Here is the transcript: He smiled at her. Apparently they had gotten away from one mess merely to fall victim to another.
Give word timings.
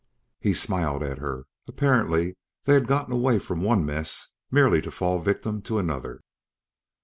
He 0.39 0.55
smiled 0.55 1.03
at 1.03 1.19
her. 1.19 1.43
Apparently 1.67 2.35
they 2.63 2.73
had 2.73 2.87
gotten 2.87 3.13
away 3.13 3.37
from 3.37 3.61
one 3.61 3.85
mess 3.85 4.29
merely 4.49 4.81
to 4.81 4.89
fall 4.89 5.19
victim 5.19 5.61
to 5.61 5.77
another. 5.77 6.21